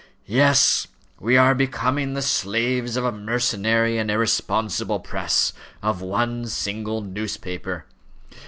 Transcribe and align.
"Yes; 0.25 0.87
we 1.19 1.37
are 1.37 1.53
becoming 1.53 2.15
the 2.15 2.23
slaves 2.23 2.97
of 2.97 3.05
a 3.05 3.11
mercenary 3.11 3.99
and 3.99 4.09
irresponsible 4.09 4.99
press 4.99 5.53
of 5.83 6.01
one 6.01 6.47
single 6.47 7.01
newspaper. 7.01 7.85